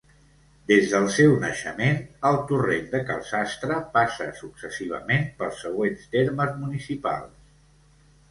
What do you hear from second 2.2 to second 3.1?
el Torrent de